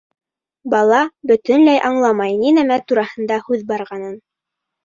Бала 0.73 1.01
бөтөнләй 1.31 1.79
аңламай 1.89 2.39
ни 2.39 2.55
нәмә 2.57 2.81
тураһында 2.93 3.41
һүҙ 3.49 3.63
барғанын. 3.73 4.21